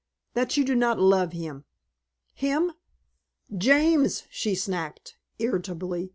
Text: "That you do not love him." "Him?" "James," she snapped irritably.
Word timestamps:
"That 0.33 0.57
you 0.57 0.65
do 0.65 0.73
not 0.73 0.99
love 0.99 1.31
him." 1.31 1.63
"Him?" 2.33 2.71
"James," 3.55 4.23
she 4.31 4.55
snapped 4.55 5.15
irritably. 5.37 6.09